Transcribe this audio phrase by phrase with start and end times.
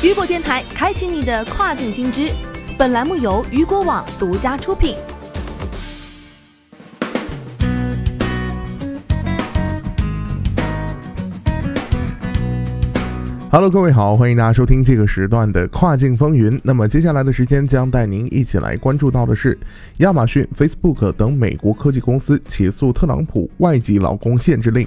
[0.00, 2.30] 雨果电台开启你的跨境新知。
[2.78, 4.94] 本栏目由雨果网独家出品。
[13.50, 16.56] Hello，各位好，欢迎大家收听这个时段的跨境风云。
[16.62, 19.58] 那么接下来的时间将带您一起来关注到的是，
[19.96, 24.86] 亚马逊、Facebook 等美国科技公司起诉特朗普外籍劳工限制令。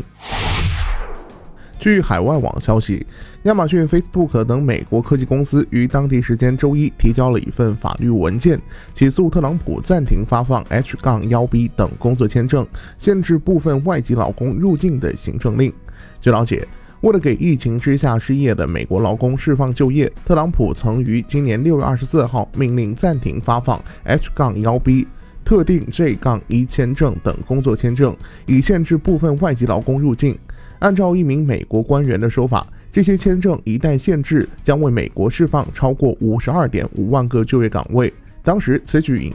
[1.81, 3.03] 据海外网消息，
[3.41, 8.61] 亚马逊、Facebook 等美国科技公司于当地时间周一提交了一份法律文件，
[8.93, 12.67] 起诉特朗普暂停发放 H 杠 1B 等工作签证、
[12.99, 15.73] 限制部分外籍劳工入境的行政令。
[16.21, 16.67] 据了解。
[17.01, 25.07] 为了给疫情之下失业的美国劳工释放就业，特朗普曾于今年六月二十四号命令暂停发放 H 杠 1B
[25.43, 30.37] 特定 J-1 签证等工作签证，以限制部分外籍劳工入境。
[30.81, 38.11] 按照一名美国官员的说法，这些签证一旦限制，将为美国释放超过五十二点五万个就业岗位。
[38.43, 39.31] 当时此举引。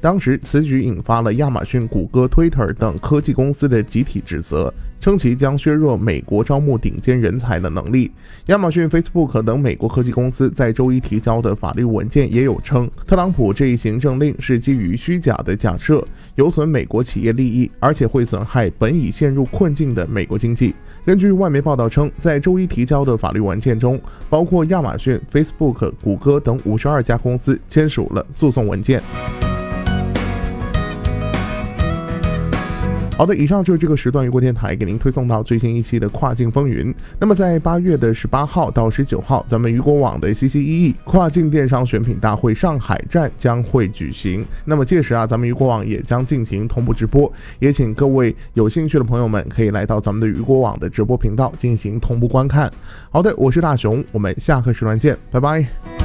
[0.00, 8.10] 当时此举引发了亚马逊、谷歌、Twitter 等科技公司的集体指责，称其将削弱美国招募顶尖人才的能力。
[8.46, 16.02] 亚马逊、Facebook 等美国科技公司在周一提交的法律文件也有称，特朗普这一行政令是基于虚假的假设，
[16.34, 20.74] 有损美国企业利益，而且会损害本已陷入困境的美国经济。
[21.04, 29.02] 根据外媒报道称，在周一提交的法律文件中，包括亚马逊、Facebook、谷歌等五十二家公司签署了诉讼文件。
[33.20, 36.90] 好的，以上就是这个时段雨果电台给您推送到最新一期的跨境风云。
[37.18, 44.42] 那么在八月的十八号到十九号，咱们雨果网的 CCEE 跨境电商选品大会上海站将会举行。
[44.64, 52.72] 那么届时啊，咱们雨果网也将进行同步直播，也请各位有兴趣的朋友们可以来到咱们的雨果网的直播频道进行同步观看。
[53.10, 55.99] 好的，我是大熊，我们下课时段见，拜拜。